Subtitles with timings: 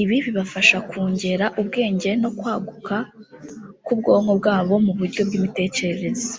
[0.00, 2.96] ibi bibafasha kungera ubwenge no kwaguka
[3.84, 6.30] kw’ubwonko bwabo mu buryo bw’imitekerereze